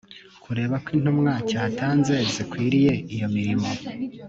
[0.43, 3.67] Kureba ko intumwa cyatanze zikwiriye iyo mirimo